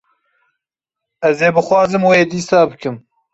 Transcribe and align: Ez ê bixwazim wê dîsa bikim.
Ez 1.29 1.37
ê 1.47 1.49
bixwazim 1.55 2.03
wê 2.09 2.19
dîsa 2.31 2.59
bikim. 2.69 2.95